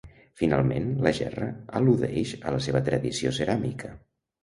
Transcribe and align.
Finalment, 0.39 0.87
la 1.09 1.11
gerra 1.19 1.51
al·ludeix 1.81 2.35
a 2.43 2.57
la 2.59 2.65
seva 2.71 2.85
tradició 2.91 3.39
ceràmica. 3.43 3.97